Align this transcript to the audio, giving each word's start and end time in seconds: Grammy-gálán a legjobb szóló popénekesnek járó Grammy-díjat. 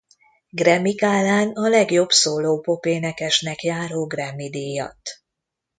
Grammy-gálán 0.49 1.51
a 1.51 1.67
legjobb 1.69 2.09
szóló 2.11 2.59
popénekesnek 2.59 3.63
járó 3.63 4.05
Grammy-díjat. 4.05 5.21